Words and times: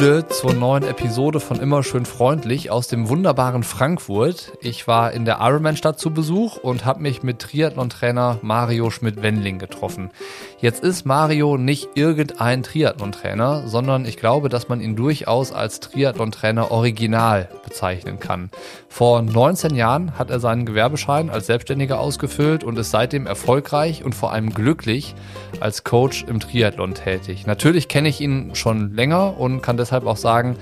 Bude 0.00 0.26
zur 0.28 0.54
neuen 0.54 0.82
Episode 0.84 1.40
von 1.40 1.60
Immer 1.60 1.82
schön 1.82 2.06
freundlich 2.06 2.70
aus 2.70 2.88
dem 2.88 3.10
wunderbaren 3.10 3.62
Frankfurt. 3.62 4.50
Ich 4.62 4.86
war 4.86 5.12
in 5.12 5.26
der 5.26 5.40
Ironman-Stadt 5.42 5.98
zu 5.98 6.10
Besuch 6.10 6.56
und 6.56 6.86
habe 6.86 7.02
mich 7.02 7.22
mit 7.22 7.38
Triathlon-Trainer 7.40 8.38
Mario 8.40 8.88
Schmidt-Wendling 8.88 9.58
getroffen. 9.58 10.10
Jetzt 10.58 10.82
ist 10.82 11.04
Mario 11.04 11.58
nicht 11.58 11.90
irgendein 11.96 12.62
Triathlon-Trainer, 12.62 13.68
sondern 13.68 14.06
ich 14.06 14.16
glaube, 14.16 14.48
dass 14.48 14.70
man 14.70 14.80
ihn 14.80 14.96
durchaus 14.96 15.52
als 15.52 15.80
Triathlon-Trainer 15.80 16.70
original 16.70 17.50
bezeichnen 17.62 18.18
kann. 18.18 18.48
Vor 18.88 19.20
19 19.20 19.74
Jahren 19.74 20.18
hat 20.18 20.30
er 20.30 20.40
seinen 20.40 20.64
Gewerbeschein 20.64 21.28
als 21.28 21.44
Selbstständiger 21.46 22.00
ausgefüllt 22.00 22.64
und 22.64 22.78
ist 22.78 22.90
seitdem 22.90 23.26
erfolgreich 23.26 24.02
und 24.02 24.14
vor 24.14 24.32
allem 24.32 24.54
glücklich 24.54 25.14
als 25.60 25.84
Coach 25.84 26.24
im 26.26 26.40
Triathlon 26.40 26.94
tätig. 26.94 27.46
Natürlich 27.46 27.88
kenne 27.88 28.08
ich 28.08 28.22
ihn 28.22 28.54
schon 28.54 28.94
länger 28.94 29.38
und 29.38 29.60
kann 29.60 29.76
deshalb 29.76 29.89
auch 29.92 30.16
sagen, 30.16 30.56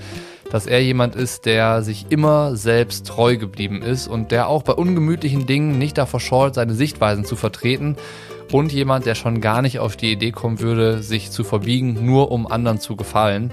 dass 0.51 0.65
er 0.65 0.83
jemand 0.83 1.15
ist, 1.15 1.45
der 1.45 1.83
sich 1.83 2.07
immer 2.09 2.55
selbst 2.55 3.07
treu 3.07 3.37
geblieben 3.37 3.81
ist 3.81 4.07
und 4.07 4.31
der 4.31 4.47
auch 4.47 4.63
bei 4.63 4.73
ungemütlichen 4.73 5.45
Dingen 5.45 5.77
nicht 5.77 5.97
davor 5.97 6.19
scheut, 6.19 6.55
seine 6.55 6.73
Sichtweisen 6.73 7.23
zu 7.23 7.35
vertreten 7.35 7.95
und 8.51 8.71
jemand, 8.71 9.05
der 9.05 9.15
schon 9.15 9.41
gar 9.41 9.61
nicht 9.61 9.79
auf 9.79 9.95
die 9.95 10.11
Idee 10.11 10.31
kommen 10.31 10.59
würde, 10.59 11.03
sich 11.03 11.29
zu 11.29 11.43
verbiegen, 11.43 12.05
nur 12.05 12.31
um 12.31 12.47
anderen 12.47 12.79
zu 12.79 12.95
gefallen 12.95 13.51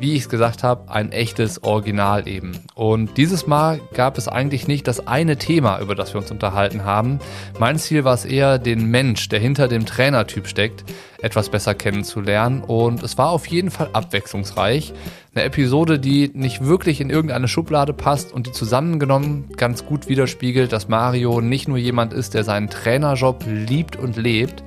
wie 0.00 0.14
ich 0.14 0.22
es 0.22 0.28
gesagt 0.28 0.62
habe, 0.62 0.90
ein 0.90 1.12
echtes 1.12 1.62
Original 1.62 2.28
eben. 2.28 2.52
Und 2.74 3.16
dieses 3.16 3.46
Mal 3.46 3.80
gab 3.94 4.18
es 4.18 4.28
eigentlich 4.28 4.68
nicht 4.68 4.86
das 4.86 5.06
eine 5.06 5.36
Thema, 5.36 5.80
über 5.80 5.94
das 5.94 6.14
wir 6.14 6.20
uns 6.20 6.30
unterhalten 6.30 6.84
haben. 6.84 7.18
Mein 7.58 7.78
Ziel 7.78 8.04
war 8.04 8.14
es 8.14 8.24
eher, 8.24 8.58
den 8.58 8.86
Mensch, 8.86 9.28
der 9.28 9.40
hinter 9.40 9.68
dem 9.68 9.86
Trainertyp 9.86 10.46
steckt, 10.46 10.84
etwas 11.20 11.48
besser 11.48 11.74
kennenzulernen. 11.74 12.62
Und 12.62 13.02
es 13.02 13.18
war 13.18 13.30
auf 13.30 13.46
jeden 13.46 13.70
Fall 13.70 13.90
abwechslungsreich. 13.92 14.92
Eine 15.34 15.44
Episode, 15.44 15.98
die 15.98 16.30
nicht 16.32 16.64
wirklich 16.64 17.00
in 17.00 17.10
irgendeine 17.10 17.48
Schublade 17.48 17.92
passt 17.92 18.32
und 18.32 18.46
die 18.46 18.52
zusammengenommen 18.52 19.50
ganz 19.56 19.84
gut 19.84 20.08
widerspiegelt, 20.08 20.72
dass 20.72 20.88
Mario 20.88 21.40
nicht 21.40 21.68
nur 21.68 21.78
jemand 21.78 22.12
ist, 22.12 22.34
der 22.34 22.44
seinen 22.44 22.70
Trainerjob 22.70 23.44
liebt 23.46 23.96
und 23.96 24.16
lebt, 24.16 24.62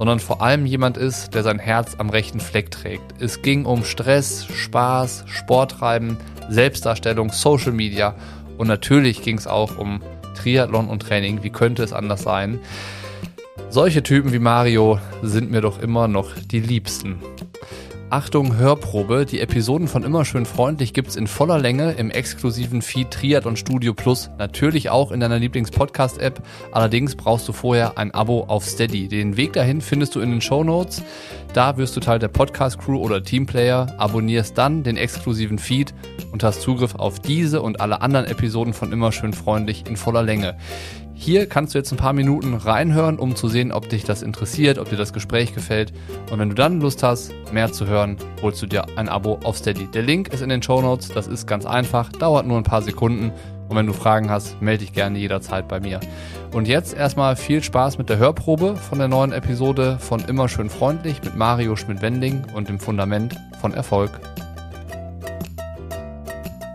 sondern 0.00 0.18
vor 0.18 0.40
allem 0.40 0.64
jemand 0.64 0.96
ist, 0.96 1.34
der 1.34 1.42
sein 1.42 1.58
Herz 1.58 1.96
am 1.98 2.08
rechten 2.08 2.40
Fleck 2.40 2.70
trägt. 2.70 3.20
Es 3.20 3.42
ging 3.42 3.66
um 3.66 3.84
Stress, 3.84 4.46
Spaß, 4.50 5.24
Sporttreiben, 5.26 6.16
Selbstdarstellung, 6.48 7.30
Social 7.30 7.72
Media 7.72 8.14
und 8.56 8.66
natürlich 8.66 9.20
ging 9.20 9.36
es 9.36 9.46
auch 9.46 9.76
um 9.76 10.00
Triathlon 10.36 10.88
und 10.88 11.02
Training. 11.02 11.42
Wie 11.42 11.50
könnte 11.50 11.82
es 11.82 11.92
anders 11.92 12.22
sein? 12.22 12.60
Solche 13.68 14.02
Typen 14.02 14.32
wie 14.32 14.38
Mario 14.38 14.98
sind 15.22 15.50
mir 15.50 15.60
doch 15.60 15.82
immer 15.82 16.08
noch 16.08 16.30
die 16.50 16.60
liebsten. 16.60 17.18
Achtung, 18.10 18.56
Hörprobe. 18.56 19.24
Die 19.24 19.38
Episoden 19.38 19.86
von 19.86 20.02
Immer 20.02 20.24
schön 20.24 20.44
freundlich 20.44 20.92
gibt's 20.92 21.14
in 21.14 21.28
voller 21.28 21.60
Länge 21.60 21.92
im 21.92 22.10
exklusiven 22.10 22.82
Feed 22.82 23.12
Triathlon 23.12 23.56
Studio 23.56 23.94
Plus. 23.94 24.30
Natürlich 24.36 24.90
auch 24.90 25.12
in 25.12 25.20
deiner 25.20 25.38
Lieblings-Podcast-App. 25.38 26.42
Allerdings 26.72 27.14
brauchst 27.14 27.46
du 27.46 27.52
vorher 27.52 27.98
ein 27.98 28.12
Abo 28.12 28.46
auf 28.48 28.64
Steady. 28.64 29.06
Den 29.06 29.36
Weg 29.36 29.52
dahin 29.52 29.80
findest 29.80 30.16
du 30.16 30.20
in 30.20 30.32
den 30.32 30.40
Show 30.40 30.64
Notes. 30.64 31.04
Da 31.52 31.76
wirst 31.76 31.96
du 31.96 32.00
Teil 32.00 32.18
der 32.18 32.26
Podcast-Crew 32.26 32.96
oder 32.96 33.22
Teamplayer, 33.22 33.94
abonnierst 33.96 34.58
dann 34.58 34.82
den 34.82 34.96
exklusiven 34.96 35.60
Feed 35.60 35.94
und 36.32 36.42
hast 36.42 36.62
Zugriff 36.62 36.94
auf 36.94 37.18
diese 37.18 37.62
und 37.62 37.80
alle 37.80 38.02
anderen 38.02 38.26
Episoden 38.26 38.72
von 38.72 38.92
Immer 38.92 39.12
schön 39.12 39.32
freundlich 39.32 39.86
in 39.86 39.96
voller 39.96 40.22
Länge. 40.22 40.56
Hier 41.22 41.46
kannst 41.46 41.74
du 41.74 41.78
jetzt 41.78 41.92
ein 41.92 41.98
paar 41.98 42.14
Minuten 42.14 42.54
reinhören, 42.54 43.18
um 43.18 43.36
zu 43.36 43.48
sehen, 43.48 43.72
ob 43.72 43.90
dich 43.90 44.04
das 44.04 44.22
interessiert, 44.22 44.78
ob 44.78 44.88
dir 44.88 44.96
das 44.96 45.12
Gespräch 45.12 45.54
gefällt. 45.54 45.92
Und 46.30 46.38
wenn 46.38 46.48
du 46.48 46.54
dann 46.54 46.80
Lust 46.80 47.02
hast, 47.02 47.34
mehr 47.52 47.70
zu 47.70 47.86
hören, 47.86 48.16
holst 48.40 48.62
du 48.62 48.66
dir 48.66 48.86
ein 48.96 49.10
Abo 49.10 49.38
auf 49.44 49.58
Steady. 49.58 49.86
Der 49.88 50.02
Link 50.02 50.28
ist 50.28 50.40
in 50.40 50.48
den 50.48 50.62
Show 50.62 50.80
Notes. 50.80 51.08
Das 51.08 51.26
ist 51.26 51.46
ganz 51.46 51.66
einfach, 51.66 52.10
dauert 52.10 52.46
nur 52.46 52.56
ein 52.56 52.64
paar 52.64 52.80
Sekunden. 52.80 53.32
Und 53.68 53.76
wenn 53.76 53.86
du 53.86 53.92
Fragen 53.92 54.30
hast, 54.30 54.62
melde 54.62 54.84
dich 54.84 54.94
gerne 54.94 55.18
jederzeit 55.18 55.68
bei 55.68 55.78
mir. 55.78 56.00
Und 56.52 56.66
jetzt 56.66 56.94
erstmal 56.94 57.36
viel 57.36 57.62
Spaß 57.62 57.98
mit 57.98 58.08
der 58.08 58.16
Hörprobe 58.16 58.76
von 58.76 58.98
der 58.98 59.08
neuen 59.08 59.32
Episode 59.32 59.98
von 60.00 60.20
Immer 60.20 60.48
schön 60.48 60.70
freundlich 60.70 61.22
mit 61.22 61.36
Mario 61.36 61.76
Schmidt-Wending 61.76 62.46
und 62.54 62.70
dem 62.70 62.80
Fundament 62.80 63.36
von 63.60 63.74
Erfolg. 63.74 64.18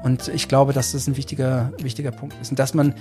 Und 0.05 0.27
ich 0.27 0.47
glaube, 0.47 0.71
dass 0.71 0.91
das 0.91 1.07
ein 1.07 1.17
wichtiger, 1.17 1.73
wichtiger 1.79 2.11
Punkt 2.11 2.39
ist. 2.39 2.51
Und 2.51 2.59
dass 2.59 2.75
man 2.75 2.93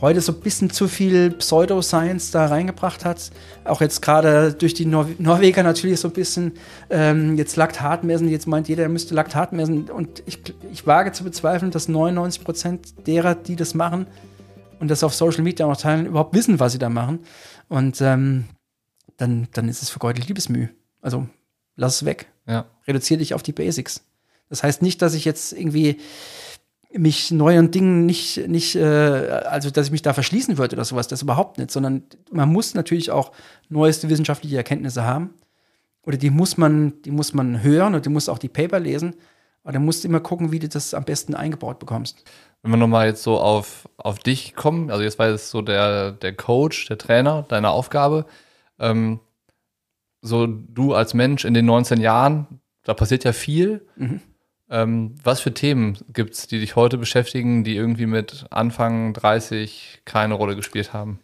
heute 0.00 0.20
so 0.20 0.30
ein 0.30 0.38
bisschen 0.38 0.70
zu 0.70 0.86
viel 0.86 1.32
Pseudoscience 1.32 2.30
da 2.30 2.46
reingebracht 2.46 3.04
hat. 3.04 3.32
Auch 3.64 3.80
jetzt 3.80 4.02
gerade 4.02 4.52
durch 4.52 4.72
die 4.72 4.86
Nor 4.86 5.08
Norweger 5.18 5.64
natürlich 5.64 5.98
so 5.98 6.06
ein 6.06 6.14
bisschen 6.14 6.52
ähm, 6.90 7.36
jetzt 7.36 7.56
Laktat 7.56 8.04
messen. 8.04 8.28
Jetzt 8.28 8.46
meint 8.46 8.68
jeder, 8.68 8.84
er 8.84 8.88
müsste 8.88 9.16
Laktat 9.16 9.52
messen. 9.52 9.90
Und 9.90 10.22
ich, 10.26 10.38
ich 10.72 10.86
wage 10.86 11.10
zu 11.10 11.24
bezweifeln, 11.24 11.72
dass 11.72 11.88
99 11.88 12.44
Prozent 12.44 13.06
derer, 13.08 13.34
die 13.34 13.56
das 13.56 13.74
machen 13.74 14.06
und 14.78 14.92
das 14.92 15.02
auf 15.02 15.12
Social 15.12 15.42
Media 15.42 15.66
auch 15.66 15.76
teilen, 15.76 16.06
überhaupt 16.06 16.36
wissen, 16.36 16.60
was 16.60 16.70
sie 16.70 16.78
da 16.78 16.88
machen. 16.88 17.18
Und 17.68 18.00
ähm, 18.00 18.44
dann, 19.16 19.48
dann 19.54 19.68
ist 19.68 19.82
es 19.82 19.90
vergeudelte 19.90 20.28
Liebesmüh. 20.28 20.68
Also 21.02 21.26
lass 21.74 21.96
es 21.96 22.04
weg. 22.04 22.28
Ja. 22.46 22.66
Reduziere 22.86 23.18
dich 23.18 23.34
auf 23.34 23.42
die 23.42 23.52
Basics. 23.52 24.04
Das 24.48 24.62
heißt 24.62 24.82
nicht, 24.82 25.02
dass 25.02 25.14
ich 25.14 25.24
jetzt 25.24 25.52
irgendwie 25.52 25.98
mich 26.92 27.30
neuen 27.30 27.70
Dingen 27.70 28.06
nicht, 28.06 28.48
nicht, 28.48 28.76
äh, 28.76 28.82
also 29.44 29.70
dass 29.70 29.86
ich 29.86 29.92
mich 29.92 30.02
da 30.02 30.12
verschließen 30.12 30.58
würde 30.58 30.76
oder 30.76 30.84
sowas, 30.84 31.08
das 31.08 31.22
überhaupt 31.22 31.58
nicht, 31.58 31.70
sondern 31.70 32.04
man 32.30 32.50
muss 32.50 32.74
natürlich 32.74 33.10
auch 33.10 33.32
neueste 33.68 34.08
wissenschaftliche 34.08 34.56
Erkenntnisse 34.56 35.04
haben. 35.04 35.34
Oder 36.02 36.16
die 36.16 36.30
muss 36.30 36.56
man, 36.56 37.02
die 37.02 37.10
muss 37.10 37.34
man 37.34 37.62
hören 37.62 37.94
und 37.94 38.06
du 38.06 38.10
musst 38.10 38.30
auch 38.30 38.38
die 38.38 38.48
Paper 38.48 38.78
lesen. 38.78 39.16
Aber 39.64 39.72
dann 39.72 39.84
musst 39.84 40.04
du 40.04 40.08
immer 40.08 40.20
gucken, 40.20 40.52
wie 40.52 40.60
du 40.60 40.68
das 40.68 40.94
am 40.94 41.04
besten 41.04 41.34
eingebaut 41.34 41.80
bekommst. 41.80 42.22
Wenn 42.62 42.70
wir 42.70 42.76
nochmal 42.76 43.08
jetzt 43.08 43.24
so 43.24 43.40
auf, 43.40 43.88
auf 43.96 44.20
dich 44.20 44.54
kommen, 44.54 44.92
also 44.92 45.02
jetzt 45.02 45.18
war 45.18 45.26
es 45.26 45.50
so 45.50 45.62
der, 45.62 46.12
der 46.12 46.36
Coach, 46.36 46.86
der 46.86 46.98
Trainer, 46.98 47.44
deine 47.48 47.70
Aufgabe. 47.70 48.26
Ähm, 48.78 49.18
so 50.22 50.46
du 50.46 50.94
als 50.94 51.14
Mensch 51.14 51.44
in 51.44 51.54
den 51.54 51.66
19 51.66 52.00
Jahren, 52.00 52.60
da 52.84 52.94
passiert 52.94 53.24
ja 53.24 53.32
viel. 53.32 53.84
Mhm. 53.96 54.20
Ähm, 54.68 55.14
was 55.22 55.40
für 55.40 55.54
Themen 55.54 55.98
gibt 56.12 56.34
es, 56.34 56.46
die 56.46 56.58
dich 56.58 56.74
heute 56.74 56.98
beschäftigen, 56.98 57.62
die 57.62 57.76
irgendwie 57.76 58.06
mit 58.06 58.46
Anfang 58.50 59.12
30 59.12 60.02
keine 60.04 60.34
Rolle 60.34 60.56
gespielt 60.56 60.92
haben? 60.92 61.20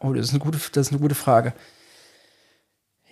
Oh, 0.00 0.12
das 0.12 0.26
ist 0.26 0.30
eine 0.30 0.40
gute, 0.40 0.58
das 0.58 0.86
ist 0.86 0.92
eine 0.92 1.00
gute 1.00 1.14
Frage. 1.14 1.54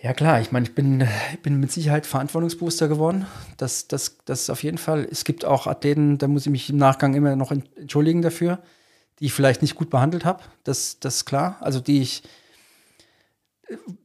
Ja 0.01 0.13
klar, 0.13 0.41
ich 0.41 0.51
meine, 0.51 0.65
ich 0.65 0.73
bin, 0.73 1.07
ich 1.33 1.41
bin 1.43 1.59
mit 1.59 1.71
Sicherheit 1.71 2.07
verantwortungsbewusster 2.07 2.87
geworden. 2.87 3.27
Das, 3.57 3.87
das, 3.87 4.17
das 4.25 4.41
ist 4.41 4.49
auf 4.49 4.63
jeden 4.63 4.79
Fall. 4.79 5.07
Es 5.09 5.23
gibt 5.25 5.45
auch 5.45 5.67
Athleten, 5.67 6.17
da 6.17 6.27
muss 6.27 6.45
ich 6.45 6.51
mich 6.51 6.69
im 6.71 6.77
Nachgang 6.77 7.13
immer 7.13 7.35
noch 7.35 7.51
entschuldigen 7.51 8.23
dafür, 8.23 8.59
die 9.19 9.25
ich 9.25 9.33
vielleicht 9.33 9.61
nicht 9.61 9.75
gut 9.75 9.91
behandelt 9.91 10.25
habe. 10.25 10.43
Das, 10.63 10.99
das 10.99 11.17
ist 11.17 11.25
klar. 11.25 11.57
Also 11.61 11.79
die 11.79 12.01
ich, 12.01 12.23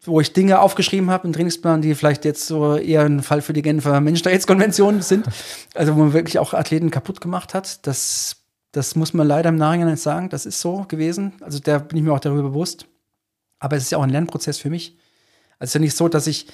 wo 0.02 0.20
ich 0.20 0.32
Dinge 0.32 0.60
aufgeschrieben 0.60 1.10
habe 1.10 1.26
im 1.26 1.32
Trainingsplan, 1.32 1.82
die 1.82 1.94
vielleicht 1.94 2.24
jetzt 2.24 2.46
so 2.46 2.76
eher 2.76 3.02
ein 3.02 3.22
Fall 3.22 3.42
für 3.42 3.52
die 3.52 3.62
Genfer 3.62 4.00
Menschenrechtskonvention 4.00 5.02
sind. 5.02 5.26
Also 5.74 5.94
wo 5.94 6.00
man 6.00 6.12
wirklich 6.12 6.38
auch 6.38 6.54
Athleten 6.54 6.90
kaputt 6.90 7.20
gemacht 7.20 7.54
hat. 7.54 7.86
Das, 7.86 8.44
das 8.72 8.94
muss 8.96 9.14
man 9.14 9.26
leider 9.26 9.48
im 9.48 9.56
Nachhinein 9.56 9.96
sagen. 9.96 10.28
Das 10.28 10.46
ist 10.46 10.60
so 10.60 10.84
gewesen. 10.88 11.32
Also 11.40 11.58
da 11.58 11.78
bin 11.78 11.98
ich 11.98 12.04
mir 12.04 12.12
auch 12.12 12.20
darüber 12.20 12.42
bewusst. 12.42 12.86
Aber 13.58 13.76
es 13.76 13.84
ist 13.84 13.92
ja 13.92 13.98
auch 13.98 14.02
ein 14.02 14.10
Lernprozess 14.10 14.58
für 14.58 14.70
mich. 14.70 14.96
Also 15.58 15.64
es 15.64 15.70
ist 15.70 15.74
ja 15.74 15.80
nicht 15.80 15.96
so, 15.96 16.08
dass 16.08 16.26
ich 16.26 16.46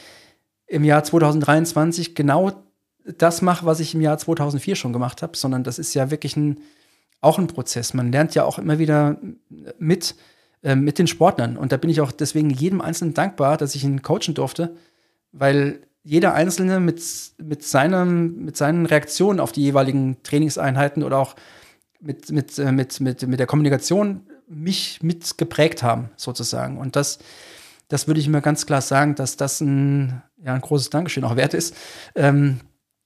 im 0.67 0.84
Jahr 0.84 1.05
2023 1.05 2.15
genau 2.15 2.53
das 3.05 3.43
mache, 3.43 3.67
was 3.67 3.81
ich 3.81 3.94
im 3.94 4.00
Jahr 4.00 4.19
2004 4.19 4.77
schon 4.77 4.93
gemacht 4.93 5.23
habe, 5.23 5.37
sondern 5.37 5.65
das 5.65 5.79
ist 5.79 5.94
ja 5.94 6.11
wirklich 6.11 6.37
ein, 6.37 6.61
auch 7.21 7.39
ein 7.39 7.49
Prozess. 7.49 7.94
Man 7.94 8.12
lernt 8.12 8.34
ja 8.34 8.44
auch 8.44 8.59
immer 8.59 8.79
wieder 8.79 9.19
mit, 9.79 10.15
äh, 10.62 10.77
mit 10.77 10.99
den 10.99 11.06
Sportlern. 11.09 11.56
Und 11.56 11.73
da 11.73 11.77
bin 11.77 11.91
ich 11.91 12.00
auch 12.00 12.12
deswegen 12.12 12.50
jedem 12.50 12.81
Einzelnen 12.81 13.15
dankbar, 13.15 13.56
dass 13.56 13.75
ich 13.75 13.83
ihn 13.83 14.03
coachen 14.03 14.34
durfte, 14.34 14.77
weil 15.32 15.81
jeder 16.05 16.35
Einzelne 16.35 16.79
mit, 16.79 17.03
mit, 17.38 17.64
seinem, 17.64 18.44
mit 18.44 18.56
seinen 18.56 18.87
Reaktionen 18.87 19.41
auf 19.41 19.53
die 19.53 19.62
jeweiligen 19.62 20.23
Trainingseinheiten 20.23 21.03
oder 21.03 21.19
auch 21.19 21.35
mit, 22.00 22.31
mit, 22.31 22.59
äh, 22.59 22.70
mit, 22.70 23.00
mit, 23.00 23.26
mit 23.26 23.41
der 23.41 23.47
Kommunikation 23.47 24.20
mich 24.49 25.03
mit 25.03 25.38
geprägt 25.38 25.82
haben, 25.82 26.11
sozusagen. 26.17 26.79
Und 26.79 26.94
das, 26.94 27.19
das 27.88 28.06
würde 28.06 28.20
ich 28.20 28.29
mir 28.29 28.41
ganz 28.41 28.67
klar 28.67 28.82
sagen, 28.82 29.15
dass 29.15 29.37
das 29.37 29.61
ein, 29.61 30.23
ja, 30.44 30.55
ein 30.55 30.61
großes 30.61 30.91
Dankeschön 30.91 31.25
auch 31.25 31.37
wert 31.37 31.55
ist, 31.55 31.75
ähm, 32.15 32.61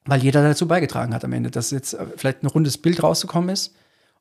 weil 0.05 0.23
jeder 0.23 0.43
dazu 0.43 0.69
beigetragen 0.69 1.15
hat 1.15 1.25
am 1.25 1.33
Ende, 1.33 1.51
dass 1.51 1.71
jetzt 1.71 1.97
vielleicht 2.17 2.43
ein 2.43 2.49
rundes 2.49 2.79
Bild 2.79 3.03
rausgekommen 3.03 3.51
ist 3.51 3.75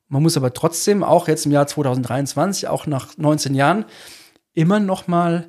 man 0.08 0.22
muss 0.22 0.36
aber 0.36 0.52
trotzdem 0.52 1.02
auch 1.02 1.28
jetzt 1.28 1.46
im 1.46 1.52
Jahr 1.52 1.66
2023, 1.66 2.68
auch 2.68 2.86
nach 2.86 3.16
19 3.16 3.54
Jahren, 3.54 3.84
immer 4.52 4.80
noch 4.80 5.08
mal 5.08 5.48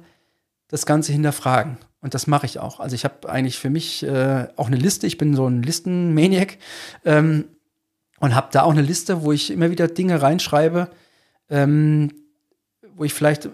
das 0.68 0.86
Ganze 0.86 1.12
hinterfragen. 1.12 1.78
Und 2.02 2.14
das 2.14 2.28
mache 2.28 2.46
ich 2.46 2.60
auch. 2.60 2.80
Also 2.80 2.96
ich 2.96 3.04
habe 3.04 3.30
eigentlich 3.30 3.60
für 3.60 3.70
mich 3.70 4.04
äh, 4.04 4.48
auch 4.56 4.68
eine 4.68 4.76
Liste. 4.76 5.08
Ich 5.08 5.18
bin 5.18 5.36
so 5.36 5.48
ein 5.48 5.64
Listenmaniac 5.64 6.58
ähm, 7.06 7.46
und 8.20 8.36
habe 8.36 8.50
da 8.52 8.64
auch 8.64 8.72
eine 8.72 8.82
Liste, 8.82 9.24
wo 9.24 9.32
ich 9.32 9.52
immer 9.52 9.72
wieder 9.72 9.88
Dinge 9.88 10.22
reinschreibe, 10.22 10.90
ähm, 11.50 12.14
wo 12.96 13.04
ich 13.04 13.14
vielleicht 13.14 13.50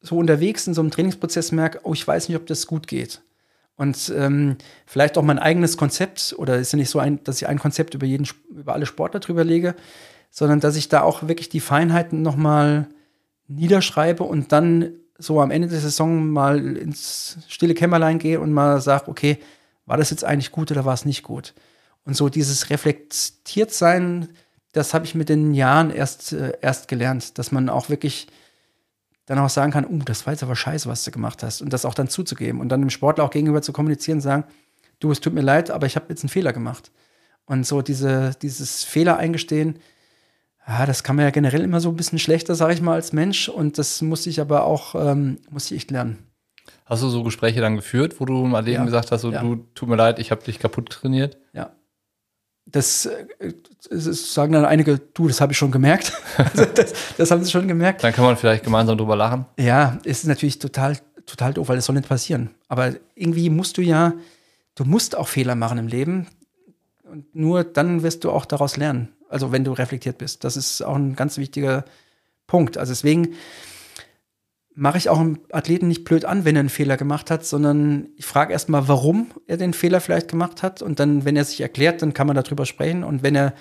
so 0.00 0.18
unterwegs 0.18 0.66
in 0.66 0.74
so 0.74 0.80
einem 0.80 0.90
Trainingsprozess 0.90 1.52
merke, 1.52 1.80
oh, 1.84 1.94
ich 1.94 2.06
weiß 2.06 2.28
nicht, 2.28 2.36
ob 2.36 2.46
das 2.46 2.66
gut 2.66 2.86
geht. 2.86 3.22
Und 3.76 4.12
ähm, 4.16 4.56
vielleicht 4.86 5.18
auch 5.18 5.22
mein 5.22 5.38
eigenes 5.38 5.76
Konzept, 5.76 6.34
oder 6.38 6.58
ist 6.58 6.72
ja 6.72 6.76
nicht 6.76 6.90
so, 6.90 7.00
ein, 7.00 7.22
dass 7.24 7.40
ich 7.40 7.48
ein 7.48 7.58
Konzept 7.58 7.94
über, 7.94 8.06
jeden, 8.06 8.26
über 8.50 8.74
alle 8.74 8.86
Sportler 8.86 9.20
drüber 9.20 9.42
lege, 9.42 9.74
sondern 10.34 10.58
dass 10.58 10.74
ich 10.74 10.88
da 10.88 11.02
auch 11.02 11.28
wirklich 11.28 11.48
die 11.48 11.60
Feinheiten 11.60 12.20
nochmal 12.20 12.88
niederschreibe 13.46 14.24
und 14.24 14.50
dann 14.50 14.90
so 15.16 15.40
am 15.40 15.52
Ende 15.52 15.68
der 15.68 15.78
Saison 15.78 16.28
mal 16.28 16.76
ins 16.76 17.38
stille 17.46 17.74
Kämmerlein 17.74 18.18
gehe 18.18 18.40
und 18.40 18.52
mal 18.52 18.80
sage, 18.80 19.06
okay, 19.06 19.38
war 19.86 19.96
das 19.96 20.10
jetzt 20.10 20.24
eigentlich 20.24 20.50
gut 20.50 20.72
oder 20.72 20.84
war 20.84 20.92
es 20.92 21.04
nicht 21.04 21.22
gut? 21.22 21.54
Und 22.04 22.16
so 22.16 22.28
dieses 22.28 22.68
reflektiert 22.68 23.72
sein, 23.72 24.28
das 24.72 24.92
habe 24.92 25.04
ich 25.04 25.14
mit 25.14 25.28
den 25.28 25.54
Jahren 25.54 25.90
erst, 25.90 26.32
äh, 26.32 26.54
erst 26.60 26.88
gelernt, 26.88 27.38
dass 27.38 27.52
man 27.52 27.68
auch 27.68 27.88
wirklich 27.88 28.26
dann 29.26 29.38
auch 29.38 29.48
sagen 29.48 29.70
kann, 29.70 29.86
uh, 29.86 30.02
das 30.04 30.26
war 30.26 30.32
jetzt 30.32 30.42
aber 30.42 30.56
scheiße, 30.56 30.88
was 30.88 31.04
du 31.04 31.12
gemacht 31.12 31.44
hast. 31.44 31.62
Und 31.62 31.72
das 31.72 31.84
auch 31.84 31.94
dann 31.94 32.08
zuzugeben 32.08 32.60
und 32.60 32.70
dann 32.70 32.80
dem 32.80 32.90
Sportler 32.90 33.22
auch 33.22 33.30
gegenüber 33.30 33.62
zu 33.62 33.72
kommunizieren 33.72 34.18
und 34.18 34.22
sagen, 34.22 34.44
du, 34.98 35.12
es 35.12 35.20
tut 35.20 35.32
mir 35.32 35.42
leid, 35.42 35.70
aber 35.70 35.86
ich 35.86 35.94
habe 35.94 36.06
jetzt 36.08 36.24
einen 36.24 36.28
Fehler 36.28 36.52
gemacht. 36.52 36.90
Und 37.46 37.64
so 37.64 37.82
diese, 37.82 38.32
dieses 38.42 38.82
Fehler 38.82 39.16
eingestehen, 39.16 39.78
ja, 40.66 40.86
das 40.86 41.02
kann 41.02 41.16
man 41.16 41.26
ja 41.26 41.30
generell 41.30 41.62
immer 41.62 41.80
so 41.80 41.90
ein 41.90 41.96
bisschen 41.96 42.18
schlechter, 42.18 42.54
sage 42.54 42.74
ich 42.74 42.80
mal, 42.80 42.94
als 42.94 43.12
Mensch. 43.12 43.48
Und 43.48 43.76
das 43.78 44.00
muss 44.00 44.26
ich 44.26 44.40
aber 44.40 44.64
auch, 44.64 44.94
ähm, 44.94 45.38
muss 45.50 45.70
ich 45.70 45.76
echt 45.76 45.90
lernen. 45.90 46.18
Hast 46.86 47.02
du 47.02 47.08
so 47.08 47.22
Gespräche 47.22 47.60
dann 47.60 47.76
geführt, 47.76 48.18
wo 48.18 48.24
du 48.24 48.44
mal 48.44 48.66
eben 48.66 48.76
ja. 48.76 48.84
gesagt 48.84 49.10
hast, 49.10 49.22
so, 49.22 49.30
ja. 49.30 49.42
du, 49.42 49.56
tut 49.74 49.88
mir 49.88 49.96
leid, 49.96 50.18
ich 50.18 50.30
habe 50.30 50.42
dich 50.42 50.58
kaputt 50.58 50.90
trainiert? 50.90 51.38
Ja. 51.52 51.72
Das, 52.66 53.08
das, 53.90 54.06
äh, 54.06 54.12
sagen 54.12 54.52
dann 54.52 54.64
einige, 54.64 54.98
du, 54.98 55.28
das 55.28 55.42
habe 55.42 55.52
ich 55.52 55.58
schon 55.58 55.70
gemerkt. 55.70 56.12
also 56.38 56.64
das, 56.64 56.94
das, 57.16 57.30
haben 57.30 57.44
sie 57.44 57.50
schon 57.50 57.68
gemerkt. 57.68 58.02
Dann 58.02 58.14
kann 58.14 58.24
man 58.24 58.36
vielleicht 58.36 58.64
gemeinsam 58.64 58.96
drüber 58.96 59.16
lachen. 59.16 59.44
Ja, 59.58 59.98
ist 60.04 60.26
natürlich 60.26 60.58
total, 60.58 60.98
total 61.26 61.52
doof, 61.52 61.68
weil 61.68 61.76
das 61.76 61.84
soll 61.84 61.96
nicht 61.96 62.08
passieren. 62.08 62.50
Aber 62.68 62.94
irgendwie 63.14 63.50
musst 63.50 63.76
du 63.76 63.82
ja, 63.82 64.14
du 64.76 64.84
musst 64.84 65.14
auch 65.16 65.28
Fehler 65.28 65.56
machen 65.56 65.76
im 65.76 65.88
Leben. 65.88 66.26
Und 67.02 67.34
nur 67.34 67.64
dann 67.64 68.02
wirst 68.02 68.24
du 68.24 68.30
auch 68.30 68.46
daraus 68.46 68.78
lernen. 68.78 69.10
Also 69.34 69.52
wenn 69.52 69.64
du 69.64 69.72
reflektiert 69.72 70.16
bist. 70.16 70.44
Das 70.44 70.56
ist 70.56 70.80
auch 70.80 70.94
ein 70.94 71.16
ganz 71.16 71.36
wichtiger 71.38 71.84
Punkt. 72.46 72.78
Also 72.78 72.92
deswegen 72.92 73.34
mache 74.74 74.96
ich 74.98 75.08
auch 75.08 75.18
einen 75.18 75.38
Athleten 75.50 75.88
nicht 75.88 76.04
blöd 76.04 76.24
an, 76.24 76.44
wenn 76.44 76.56
er 76.56 76.60
einen 76.60 76.68
Fehler 76.68 76.96
gemacht 76.96 77.30
hat, 77.30 77.44
sondern 77.44 78.08
ich 78.16 78.26
frage 78.26 78.52
erstmal, 78.52 78.88
warum 78.88 79.32
er 79.46 79.56
den 79.56 79.72
Fehler 79.72 80.00
vielleicht 80.00 80.28
gemacht 80.28 80.62
hat. 80.62 80.82
Und 80.82 81.00
dann, 81.00 81.24
wenn 81.24 81.36
er 81.36 81.44
sich 81.44 81.60
erklärt, 81.60 82.00
dann 82.00 82.14
kann 82.14 82.26
man 82.26 82.36
darüber 82.36 82.64
sprechen. 82.64 83.02
Und 83.02 83.22
wenn 83.22 83.34
er 83.34 83.54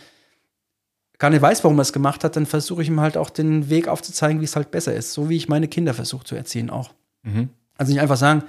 gar 1.17 1.29
nicht 1.29 1.41
weiß, 1.41 1.63
warum 1.63 1.79
er 1.79 1.83
es 1.83 1.93
gemacht 1.93 2.23
hat, 2.23 2.35
dann 2.35 2.45
versuche 2.45 2.83
ich 2.83 2.87
ihm 2.87 2.99
halt 2.99 3.17
auch 3.17 3.31
den 3.31 3.69
Weg 3.69 3.87
aufzuzeigen, 3.87 4.41
wie 4.41 4.45
es 4.45 4.55
halt 4.55 4.71
besser 4.71 4.93
ist. 4.93 5.13
So 5.13 5.29
wie 5.29 5.37
ich 5.37 5.49
meine 5.49 5.67
Kinder 5.67 5.93
versuche 5.93 6.25
zu 6.25 6.35
erziehen 6.35 6.69
auch. 6.69 6.93
Mhm. 7.23 7.49
Also 7.77 7.91
nicht 7.91 8.01
einfach 8.01 8.17
sagen, 8.17 8.43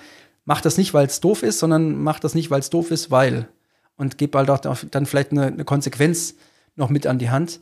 mach 0.45 0.61
das 0.61 0.77
nicht, 0.77 0.93
weil 0.93 1.07
es 1.07 1.21
doof 1.21 1.43
ist, 1.43 1.59
sondern 1.59 2.03
mach 2.03 2.21
das 2.21 2.35
nicht, 2.35 2.51
weil 2.51 2.61
es 2.61 2.71
doof 2.71 2.91
ist, 2.91 3.11
weil. 3.11 3.49
Und 3.97 4.19
gib 4.19 4.35
halt 4.35 4.51
auch 4.51 4.77
dann 4.91 5.07
vielleicht 5.07 5.33
eine, 5.33 5.47
eine 5.47 5.65
Konsequenz 5.65 6.35
noch 6.77 6.91
mit 6.91 7.07
an 7.07 7.19
die 7.19 7.31
Hand. 7.31 7.61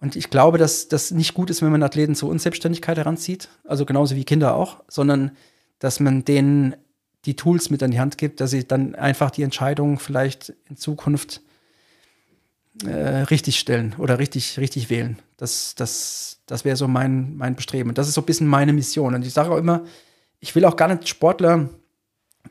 Und 0.00 0.16
ich 0.16 0.30
glaube, 0.30 0.58
dass 0.58 0.88
das 0.88 1.10
nicht 1.10 1.34
gut 1.34 1.50
ist, 1.50 1.62
wenn 1.62 1.70
man 1.70 1.82
Athleten 1.82 2.14
zur 2.14 2.30
Unselbstständigkeit 2.30 2.96
heranzieht, 2.96 3.48
also 3.64 3.84
genauso 3.84 4.16
wie 4.16 4.24
Kinder 4.24 4.54
auch, 4.54 4.82
sondern 4.88 5.32
dass 5.78 6.00
man 6.00 6.24
denen 6.24 6.74
die 7.26 7.36
Tools 7.36 7.68
mit 7.68 7.82
an 7.82 7.90
die 7.90 8.00
Hand 8.00 8.16
gibt, 8.16 8.40
dass 8.40 8.50
sie 8.50 8.66
dann 8.66 8.94
einfach 8.94 9.30
die 9.30 9.42
Entscheidung 9.42 9.98
vielleicht 9.98 10.54
in 10.68 10.76
Zukunft 10.76 11.42
äh, 12.84 12.90
richtig 12.90 13.58
stellen 13.58 13.94
oder 13.98 14.18
richtig, 14.18 14.58
richtig 14.58 14.88
wählen. 14.88 15.18
Das, 15.36 15.74
das, 15.74 16.40
das 16.46 16.64
wäre 16.64 16.76
so 16.76 16.88
mein, 16.88 17.36
mein 17.36 17.56
Bestreben. 17.56 17.90
Und 17.90 17.98
das 17.98 18.08
ist 18.08 18.14
so 18.14 18.22
ein 18.22 18.26
bisschen 18.26 18.46
meine 18.46 18.72
Mission. 18.72 19.14
Und 19.14 19.26
ich 19.26 19.34
sage 19.34 19.50
auch 19.50 19.58
immer, 19.58 19.84
ich 20.38 20.54
will 20.54 20.64
auch 20.64 20.76
gar 20.76 20.88
nicht 20.88 21.08
Sportler 21.08 21.68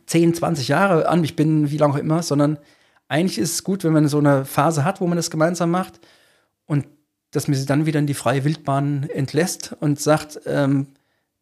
10, 0.06 0.36
20 0.36 0.68
Jahre 0.68 1.08
an 1.08 1.22
mich 1.22 1.36
binden, 1.36 1.72
wie 1.72 1.78
lange 1.78 1.96
auch 1.96 2.00
immer, 2.00 2.22
sondern 2.22 2.60
eigentlich 3.10 3.40
ist 3.40 3.54
es 3.54 3.64
gut, 3.64 3.84
wenn 3.84 3.92
man 3.92 4.08
so 4.08 4.20
eine 4.20 4.46
Phase 4.46 4.86
hat, 4.86 5.02
wo 5.02 5.08
man 5.08 5.18
das 5.18 5.30
gemeinsam 5.30 5.72
macht 5.72 6.00
und 6.66 6.88
dass 7.32 7.48
man 7.48 7.58
sie 7.58 7.66
dann 7.66 7.86
wieder 7.86 8.00
in 8.00 8.08
die 8.08 8.14
freie 8.14 8.46
Wildbahn 8.46 9.10
entlässt 9.10 9.76
und 9.80 10.00
sagt, 10.00 10.40
ähm, 10.46 10.88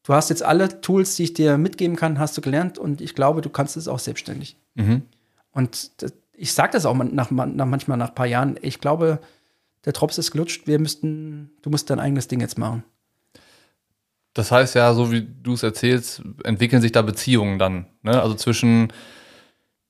du 0.03 0.13
hast 0.13 0.29
jetzt 0.29 0.43
alle 0.43 0.81
Tools, 0.81 1.15
die 1.15 1.23
ich 1.23 1.33
dir 1.33 1.57
mitgeben 1.57 1.95
kann, 1.95 2.19
hast 2.19 2.37
du 2.37 2.41
gelernt 2.41 2.77
und 2.77 3.01
ich 3.01 3.13
glaube, 3.13 3.41
du 3.41 3.49
kannst 3.49 3.77
es 3.77 3.87
auch 3.87 3.99
selbstständig. 3.99 4.57
Mhm. 4.75 5.03
Und 5.51 6.01
das, 6.01 6.13
ich 6.33 6.53
sage 6.53 6.73
das 6.73 6.85
auch 6.85 6.95
nach, 6.95 7.31
nach, 7.31 7.65
manchmal 7.65 7.97
nach 7.97 8.09
ein 8.09 8.15
paar 8.15 8.25
Jahren, 8.25 8.57
ich 8.61 8.79
glaube, 8.79 9.19
der 9.85 9.93
Drops 9.93 10.17
ist 10.17 10.31
gelutscht, 10.31 10.67
wir 10.67 10.79
müssten, 10.79 11.51
du 11.61 11.69
musst 11.69 11.89
dein 11.89 11.99
eigenes 11.99 12.27
Ding 12.27 12.39
jetzt 12.39 12.57
machen. 12.57 12.83
Das 14.33 14.51
heißt 14.51 14.75
ja, 14.75 14.93
so 14.93 15.11
wie 15.11 15.27
du 15.43 15.53
es 15.53 15.63
erzählst, 15.63 16.21
entwickeln 16.43 16.81
sich 16.81 16.91
da 16.91 17.01
Beziehungen 17.01 17.57
dann. 17.57 17.87
Ne? 18.03 18.21
Also 18.21 18.35
zwischen 18.35 18.93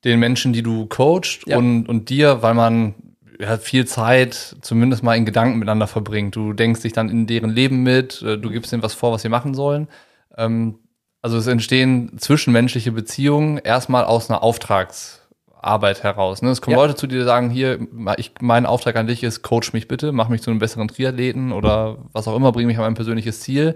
den 0.04 0.20
Menschen, 0.20 0.54
die 0.54 0.64
du 0.64 0.86
coachst 0.86 1.48
ja. 1.48 1.58
und, 1.58 1.88
und 1.88 2.10
dir, 2.10 2.42
weil 2.42 2.54
man 2.54 2.96
ja, 3.40 3.58
viel 3.58 3.86
Zeit 3.86 4.58
zumindest 4.62 5.04
mal 5.04 5.16
in 5.16 5.26
Gedanken 5.26 5.60
miteinander 5.60 5.88
verbringt. 5.88 6.36
Du 6.36 6.54
denkst 6.54 6.82
dich 6.82 6.94
dann 6.94 7.10
in 7.10 7.28
deren 7.28 7.50
Leben 7.50 7.84
mit, 7.84 8.22
äh, 8.22 8.38
du 8.38 8.50
gibst 8.50 8.74
ihnen 8.74 8.84
was 8.84 8.94
vor, 8.94 9.12
was 9.12 9.22
sie 9.22 9.30
machen 9.30 9.54
sollen. 9.54 9.88
Ähm, 10.36 10.80
also 11.22 11.38
es 11.38 11.48
entstehen 11.48 12.18
zwischenmenschliche 12.18 12.92
Beziehungen 12.92 13.58
erstmal 13.58 14.06
aus 14.06 14.30
einer 14.30 14.44
Auftragsarbeit 14.44 16.04
heraus. 16.04 16.42
Ne? 16.42 16.50
Es 16.50 16.62
kommen 16.62 16.78
ja. 16.78 16.82
Leute 16.82 16.96
zu 16.96 17.08
dir, 17.08 17.20
die 17.20 17.26
sagen, 17.26 17.50
hier, 17.50 17.80
ich, 18.18 18.34
mein 18.40 18.66
Auftrag 18.66 18.96
an 18.96 19.08
dich 19.08 19.24
ist, 19.24 19.42
coach 19.42 19.74
mich 19.74 19.88
bitte, 19.88 20.12
mach 20.12 20.30
mich 20.30 20.42
zu 20.42 20.52
einem 20.52 20.60
besseren 20.60 20.88
Triathleten 20.88 21.52
oder 21.52 21.98
was 22.14 22.28
auch 22.28 22.36
immer, 22.36 22.52
bring 22.52 22.68
mich 22.68 22.78
an 22.78 22.84
mein 22.84 22.94
persönliches 22.94 23.42
Ziel. 23.42 23.76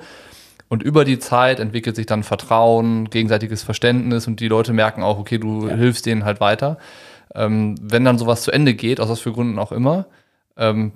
Und 0.71 0.83
über 0.83 1.03
die 1.03 1.19
Zeit 1.19 1.59
entwickelt 1.59 1.97
sich 1.97 2.05
dann 2.05 2.23
Vertrauen, 2.23 3.09
gegenseitiges 3.09 3.61
Verständnis 3.61 4.25
und 4.25 4.39
die 4.39 4.47
Leute 4.47 4.71
merken 4.71 5.03
auch, 5.03 5.19
okay, 5.19 5.37
du 5.37 5.67
ja. 5.67 5.75
hilfst 5.75 6.05
denen 6.05 6.23
halt 6.23 6.39
weiter. 6.39 6.77
Ähm, 7.35 7.75
wenn 7.81 8.05
dann 8.05 8.17
sowas 8.17 8.43
zu 8.43 8.51
Ende 8.51 8.73
geht, 8.73 9.01
aus 9.01 9.09
was 9.09 9.19
für 9.19 9.33
Gründen 9.33 9.59
auch 9.59 9.73
immer, 9.73 10.05
ähm, 10.55 10.93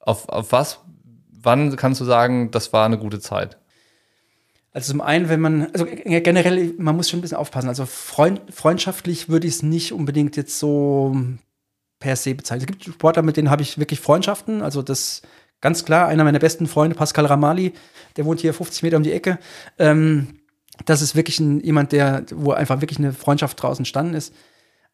auf, 0.00 0.28
auf 0.28 0.50
was, 0.50 0.80
wann 1.30 1.76
kannst 1.76 2.00
du 2.00 2.04
sagen, 2.04 2.50
das 2.50 2.72
war 2.72 2.84
eine 2.84 2.98
gute 2.98 3.20
Zeit? 3.20 3.58
Also 4.72 4.90
zum 4.90 5.02
einen, 5.02 5.28
wenn 5.28 5.40
man, 5.40 5.68
also 5.72 5.86
generell, 5.86 6.74
man 6.76 6.96
muss 6.96 7.08
schon 7.08 7.20
ein 7.20 7.22
bisschen 7.22 7.38
aufpassen. 7.38 7.68
Also 7.68 7.86
freund, 7.86 8.40
freundschaftlich 8.52 9.28
würde 9.28 9.46
ich 9.46 9.54
es 9.54 9.62
nicht 9.62 9.92
unbedingt 9.92 10.36
jetzt 10.36 10.58
so 10.58 11.16
per 12.00 12.16
se 12.16 12.34
bezeichnen. 12.34 12.62
Es 12.62 12.66
gibt 12.66 12.92
Sportler, 12.92 13.22
mit 13.22 13.36
denen 13.36 13.50
habe 13.50 13.62
ich 13.62 13.78
wirklich 13.78 14.00
Freundschaften. 14.00 14.62
Also 14.62 14.82
das 14.82 15.22
ganz 15.60 15.84
klar, 15.84 16.08
einer 16.08 16.24
meiner 16.24 16.38
besten 16.38 16.66
Freunde, 16.66 16.96
Pascal 16.96 17.26
Ramali, 17.26 17.72
der 18.16 18.24
wohnt 18.24 18.40
hier 18.40 18.54
50 18.54 18.82
Meter 18.82 18.96
um 18.96 19.02
die 19.02 19.12
Ecke. 19.12 19.38
Ähm, 19.78 20.40
das 20.86 21.02
ist 21.02 21.14
wirklich 21.14 21.40
ein, 21.40 21.60
jemand, 21.60 21.92
der, 21.92 22.24
wo 22.34 22.52
einfach 22.52 22.80
wirklich 22.80 22.98
eine 22.98 23.12
Freundschaft 23.12 23.62
draußen 23.62 23.82
entstanden 23.82 24.14
ist. 24.14 24.34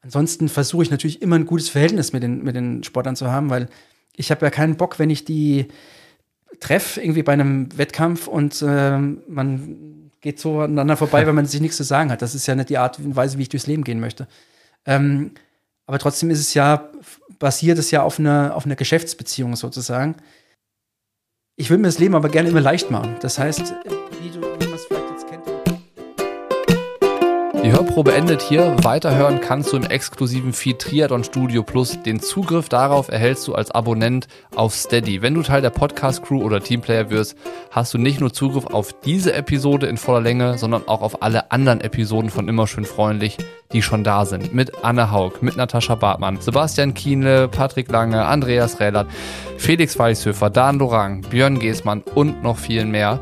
Ansonsten 0.03 0.49
versuche 0.49 0.85
ich 0.85 0.91
natürlich 0.91 1.23
immer 1.23 1.37
ein 1.37 1.47
gutes 1.47 1.69
Verhältnis 1.69 2.13
mit 2.13 2.23
den, 2.23 2.43
mit 2.43 2.55
den 2.55 2.83
Sportlern 2.85 3.17
zu 3.17 3.31
haben, 3.31 3.51
weil 3.51 3.69
ich 4.15 4.31
habe 4.31 4.45
ja 4.45 4.51
keinen 4.51 4.77
Bock, 4.77 4.99
wenn 4.99 5.11
ich 5.11 5.25
die 5.25 5.69
treffe, 6.61 7.01
irgendwie 7.01 7.23
bei 7.23 7.33
einem 7.33 7.77
Wettkampf 7.77 8.27
und 8.27 8.63
äh, 8.63 8.99
man 8.99 10.11
geht 10.21 10.41
so 10.41 10.61
aneinander 10.61 10.97
vorbei, 10.97 11.27
weil 11.27 11.35
man 11.35 11.47
sich 11.47 11.61
nichts 11.61 11.77
zu 11.77 11.85
sagen 11.85 12.11
hat. 12.11 12.23
Das 12.23 12.35
ist 12.35 12.47
ja 12.47 12.55
nicht 12.55 12.71
die 12.71 12.79
Art 12.79 12.99
und 12.99 13.15
Weise, 13.15 13.39
wie 13.39 13.43
ich 13.43 13.49
durchs 13.49 13.67
Leben 13.67 13.85
gehen 13.85 14.01
möchte. 14.01 14.27
Ähm, 14.85 15.33
aber 15.87 15.99
trotzdem 15.99 16.31
ist 16.31 16.41
es 16.41 16.55
ja, 16.55 16.91
basiert 17.39 17.79
es 17.79 17.91
ja 17.91 18.03
auf 18.03 18.19
einer, 18.19 18.55
auf 18.55 18.67
einer 18.67 18.77
Geschäftsbeziehung 18.77 19.55
sozusagen. 19.57 20.17
Ich 21.59 21.71
will 21.71 21.79
mir 21.79 21.89
das 21.89 21.99
Leben 21.99 22.15
aber 22.15 22.29
gerne 22.29 22.51
immer 22.51 22.61
leicht 22.61 22.91
machen. 22.91 23.17
Das 23.23 23.39
heißt, 23.39 23.75
Hörprobe 27.77 28.15
endet 28.15 28.41
hier. 28.41 28.75
Weiterhören 28.85 29.43
kannst 29.43 29.71
du 29.71 29.77
im 29.77 29.85
exklusiven 29.85 30.55
Feed 30.55 30.79
Triathlon 30.79 31.25
Studio 31.25 31.63
Plus. 31.63 32.01
Den 32.01 32.21
Zugriff 32.21 32.71
darauf 32.71 33.11
erhältst 33.11 33.47
du 33.47 33.55
als 33.55 33.71
Abonnent 33.71 34.29
auf 34.55 34.75
Steady. 34.75 35.21
Wenn 35.21 35.35
du 35.35 35.43
Teil 35.43 35.61
der 35.61 35.69
Podcast-Crew 35.69 36.43
oder 36.43 36.63
Teamplayer 36.63 37.11
wirst, 37.11 37.37
hast 37.71 37.93
du 37.93 37.99
nicht 37.99 38.19
nur 38.19 38.33
Zugriff 38.33 38.65
auf 38.65 38.99
diese 39.05 39.35
Episode 39.35 39.89
in 39.89 39.99
voller 39.99 40.23
Länge, 40.23 40.57
sondern 40.57 40.89
auch 40.89 41.03
auf 41.03 41.23
alle 41.23 41.51
anderen 41.51 41.83
Episoden 41.83 42.31
von 42.31 42.49
Immer 42.49 42.67
schön 42.67 42.87
freundlich, 42.87 43.37
die 43.73 43.83
schon 43.83 44.05
da 44.05 44.25
sind. 44.25 44.55
Mit 44.55 44.83
Anne 44.83 45.11
Haug, 45.11 45.43
mit 45.43 45.59
Natascha 45.59 45.97
Bartmann, 45.97 46.41
Sebastian 46.41 46.95
Kienle, 46.95 47.47
Patrick 47.47 47.91
Lange, 47.91 48.25
Andreas 48.25 48.81
Rählert, 48.81 49.07
Felix 49.59 49.99
Weißhöfer, 49.99 50.49
Dan 50.49 50.79
Lorang, 50.79 51.21
Björn 51.29 51.59
Geßmann 51.59 52.05
und 52.15 52.43
noch 52.43 52.57
vielen 52.57 52.91
mehr. 52.91 53.21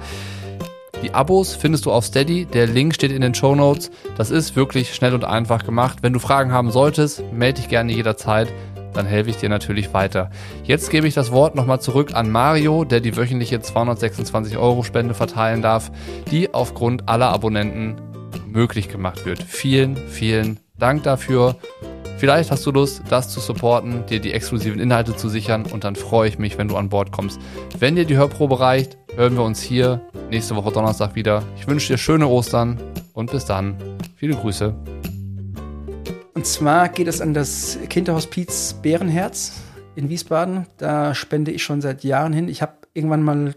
Die 1.04 1.12
Abos 1.12 1.54
findest 1.54 1.84
du 1.84 1.92
auf 1.92 2.06
Steady. 2.06 2.46
Der 2.46 2.66
Link 2.66 2.94
steht 2.94 3.12
in 3.12 3.20
den 3.20 3.34
Show 3.34 3.54
Notes. 3.54 3.90
Das 4.16 4.30
ist 4.30 4.56
wirklich 4.56 4.94
schnell 4.94 5.12
und 5.12 5.22
einfach 5.22 5.66
gemacht. 5.66 5.98
Wenn 6.00 6.14
du 6.14 6.18
Fragen 6.18 6.50
haben 6.50 6.70
solltest, 6.70 7.22
melde 7.30 7.60
dich 7.60 7.68
gerne 7.68 7.92
jederzeit. 7.92 8.50
Dann 8.94 9.04
helfe 9.04 9.28
ich 9.28 9.36
dir 9.36 9.50
natürlich 9.50 9.92
weiter. 9.92 10.30
Jetzt 10.62 10.88
gebe 10.88 11.06
ich 11.06 11.12
das 11.12 11.30
Wort 11.30 11.56
nochmal 11.56 11.78
zurück 11.78 12.14
an 12.14 12.30
Mario, 12.30 12.84
der 12.84 13.00
die 13.00 13.18
wöchentliche 13.18 13.60
226 13.60 14.56
Euro 14.56 14.82
Spende 14.82 15.12
verteilen 15.12 15.60
darf, 15.60 15.90
die 16.30 16.54
aufgrund 16.54 17.06
aller 17.06 17.28
Abonnenten 17.28 17.96
möglich 18.46 18.88
gemacht 18.88 19.26
wird. 19.26 19.42
Vielen, 19.42 19.98
vielen 20.08 20.58
Dank 20.78 21.02
dafür. 21.02 21.56
Vielleicht 22.16 22.50
hast 22.50 22.64
du 22.64 22.70
Lust, 22.70 23.02
das 23.10 23.28
zu 23.28 23.40
supporten, 23.40 24.06
dir 24.06 24.20
die 24.20 24.32
exklusiven 24.32 24.80
Inhalte 24.80 25.14
zu 25.14 25.28
sichern 25.28 25.66
und 25.70 25.84
dann 25.84 25.96
freue 25.96 26.28
ich 26.30 26.38
mich, 26.38 26.56
wenn 26.56 26.68
du 26.68 26.76
an 26.76 26.88
Bord 26.88 27.12
kommst. 27.12 27.38
Wenn 27.78 27.96
dir 27.96 28.06
die 28.06 28.16
Hörprobe 28.16 28.60
reicht, 28.60 28.96
hören 29.16 29.36
wir 29.36 29.44
uns 29.44 29.62
hier 29.62 30.00
nächste 30.30 30.56
Woche 30.56 30.72
Donnerstag 30.72 31.14
wieder. 31.14 31.44
Ich 31.56 31.68
wünsche 31.68 31.92
dir 31.92 31.98
schöne 31.98 32.26
Ostern 32.26 32.80
und 33.12 33.30
bis 33.30 33.44
dann. 33.44 33.76
Viele 34.16 34.34
Grüße. 34.34 34.74
Und 36.34 36.46
zwar 36.46 36.88
geht 36.88 37.06
es 37.06 37.20
an 37.20 37.32
das 37.32 37.78
Kinderhospiz 37.88 38.74
Bärenherz 38.82 39.52
in 39.94 40.08
Wiesbaden. 40.08 40.66
Da 40.78 41.14
spende 41.14 41.52
ich 41.52 41.62
schon 41.62 41.80
seit 41.80 42.02
Jahren 42.02 42.32
hin. 42.32 42.48
Ich 42.48 42.60
habe 42.60 42.74
irgendwann 42.92 43.22
mal 43.22 43.54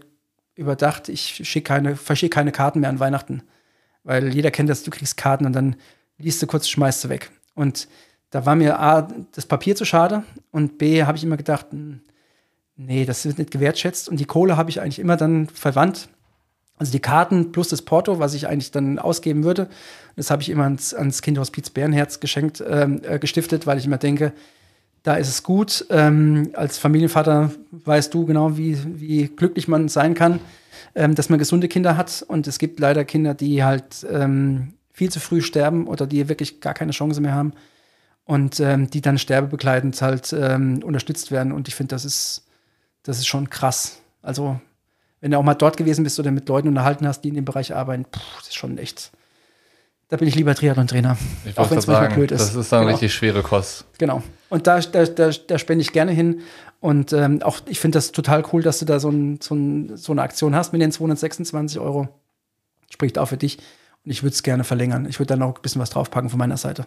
überdacht, 0.54 1.08
ich 1.08 1.42
schicke 1.44 1.66
keine, 1.68 1.96
verschicke 1.96 2.34
keine 2.34 2.52
Karten 2.52 2.80
mehr 2.80 2.90
an 2.90 3.00
Weihnachten. 3.00 3.42
Weil 4.04 4.32
jeder 4.32 4.52
kennt 4.52 4.70
das, 4.70 4.84
du 4.84 4.92
kriegst 4.92 5.16
Karten 5.16 5.44
und 5.44 5.54
dann 5.54 5.74
liest 6.18 6.40
du 6.40 6.46
kurz, 6.46 6.68
schmeißt 6.68 7.04
du 7.04 7.08
weg. 7.08 7.30
Und 7.54 7.88
da 8.30 8.46
war 8.46 8.54
mir 8.54 8.78
A, 8.78 9.08
das 9.32 9.46
Papier 9.46 9.74
zu 9.74 9.84
schade 9.84 10.22
und 10.52 10.78
B, 10.78 11.02
habe 11.02 11.18
ich 11.18 11.24
immer 11.24 11.36
gedacht, 11.36 11.66
hm, 11.70 12.00
nee, 12.78 13.04
das 13.04 13.26
wird 13.26 13.38
nicht 13.38 13.50
gewertschätzt. 13.50 14.08
Und 14.08 14.18
die 14.18 14.24
Kohle 14.24 14.56
habe 14.56 14.70
ich 14.70 14.80
eigentlich 14.80 14.98
immer 14.98 15.16
dann 15.18 15.48
verwandt. 15.48 16.08
Also 16.78 16.92
die 16.92 17.00
Karten 17.00 17.52
plus 17.52 17.68
das 17.68 17.82
Porto, 17.82 18.18
was 18.20 18.34
ich 18.34 18.46
eigentlich 18.48 18.70
dann 18.70 18.98
ausgeben 18.98 19.44
würde, 19.44 19.68
das 20.16 20.30
habe 20.30 20.42
ich 20.42 20.48
immer 20.48 20.64
ans, 20.64 20.94
ans 20.94 21.22
Kinderhospiz 21.22 21.70
Bärenherz 21.70 22.20
geschenkt, 22.20 22.62
ähm, 22.66 23.00
äh, 23.02 23.18
gestiftet, 23.18 23.66
weil 23.66 23.78
ich 23.78 23.84
immer 23.84 23.98
denke, 23.98 24.32
da 25.02 25.14
ist 25.14 25.28
es 25.28 25.42
gut. 25.42 25.86
Ähm, 25.90 26.50
als 26.54 26.78
Familienvater 26.78 27.50
weißt 27.72 28.14
du 28.14 28.26
genau, 28.26 28.56
wie, 28.56 28.78
wie 29.00 29.26
glücklich 29.26 29.66
man 29.66 29.88
sein 29.88 30.14
kann, 30.14 30.38
ähm, 30.94 31.14
dass 31.14 31.28
man 31.30 31.38
gesunde 31.38 31.68
Kinder 31.68 31.96
hat. 31.96 32.24
Und 32.26 32.46
es 32.46 32.58
gibt 32.58 32.78
leider 32.78 33.04
Kinder, 33.04 33.34
die 33.34 33.64
halt 33.64 34.06
ähm, 34.10 34.74
viel 34.92 35.10
zu 35.10 35.20
früh 35.20 35.42
sterben 35.42 35.86
oder 35.88 36.06
die 36.06 36.28
wirklich 36.28 36.60
gar 36.60 36.74
keine 36.74 36.92
Chance 36.92 37.20
mehr 37.20 37.34
haben 37.34 37.52
und 38.24 38.60
ähm, 38.60 38.90
die 38.90 39.00
dann 39.00 39.18
sterbebegleitend 39.18 40.00
halt 40.02 40.32
ähm, 40.32 40.82
unterstützt 40.84 41.32
werden. 41.32 41.52
Und 41.52 41.68
ich 41.68 41.74
finde, 41.74 41.94
das 41.94 42.04
ist, 42.04 42.47
das 43.08 43.18
ist 43.18 43.26
schon 43.26 43.48
krass. 43.48 44.02
Also, 44.20 44.60
wenn 45.20 45.30
du 45.30 45.38
auch 45.38 45.42
mal 45.42 45.54
dort 45.54 45.78
gewesen 45.78 46.04
bist 46.04 46.20
oder 46.20 46.30
mit 46.30 46.46
Leuten 46.48 46.68
unterhalten 46.68 47.06
hast, 47.06 47.22
die 47.22 47.30
in 47.30 47.34
dem 47.34 47.46
Bereich 47.46 47.74
arbeiten, 47.74 48.04
pff, 48.04 48.36
das 48.36 48.48
ist 48.48 48.56
schon 48.56 48.76
echt. 48.76 49.12
Da 50.08 50.18
bin 50.18 50.28
ich 50.28 50.34
lieber 50.34 50.54
Triathlon-Trainer. 50.54 51.16
Auch 51.56 51.70
wenn 51.70 51.78
es 51.78 51.86
manchmal 51.86 52.10
blöd 52.10 52.30
ist. 52.32 52.40
Das 52.40 52.54
ist 52.54 52.70
dann 52.70 52.80
genau. 52.80 52.92
richtig 52.92 53.14
schwere 53.14 53.42
Kost. 53.42 53.86
Genau. 53.98 54.22
Und 54.50 54.66
da, 54.66 54.80
da, 54.80 55.04
da, 55.04 55.30
da 55.30 55.58
spende 55.58 55.82
ich 55.82 55.92
gerne 55.92 56.12
hin. 56.12 56.40
Und 56.80 57.12
ähm, 57.14 57.42
auch 57.42 57.60
ich 57.66 57.80
finde 57.80 57.96
das 57.96 58.12
total 58.12 58.42
cool, 58.52 58.62
dass 58.62 58.78
du 58.78 58.84
da 58.84 59.00
so, 59.00 59.10
ein, 59.10 59.40
so, 59.40 59.54
ein, 59.54 59.96
so 59.96 60.12
eine 60.12 60.22
Aktion 60.22 60.54
hast 60.54 60.72
mit 60.72 60.82
den 60.82 60.92
226 60.92 61.78
Euro. 61.78 62.08
Spricht 62.90 63.18
auch 63.18 63.26
für 63.26 63.36
dich. 63.38 63.58
Und 64.04 64.10
ich 64.10 64.22
würde 64.22 64.34
es 64.34 64.42
gerne 64.42 64.64
verlängern. 64.64 65.06
Ich 65.08 65.18
würde 65.18 65.28
dann 65.34 65.42
auch 65.42 65.56
ein 65.56 65.62
bisschen 65.62 65.80
was 65.80 65.90
draufpacken 65.90 66.30
von 66.30 66.38
meiner 66.38 66.58
Seite. 66.58 66.86